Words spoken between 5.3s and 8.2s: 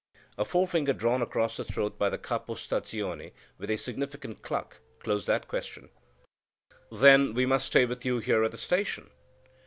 question. "Then we must stay with you